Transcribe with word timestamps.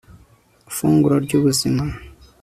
funguro 0.75 1.15
ry'ubuzima 1.25 1.83